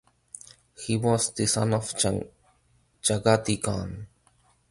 [0.75, 1.83] He was the son of
[3.03, 4.07] Chagatai Khan.